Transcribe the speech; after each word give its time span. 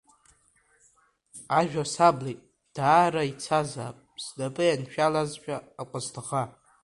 Ажәа 1.59 1.83
саблит, 1.93 2.41
даара 2.75 3.23
ицазаап, 3.31 3.97
снапы 4.23 4.63
ианшәалазшәа 4.65 5.55
акәасҭӷа… 5.81 6.43